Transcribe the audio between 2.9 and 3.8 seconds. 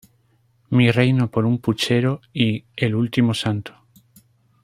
último santo".